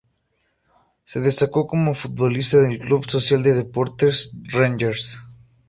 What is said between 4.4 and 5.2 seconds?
Rangers.